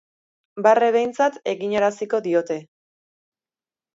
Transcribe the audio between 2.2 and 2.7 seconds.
diote.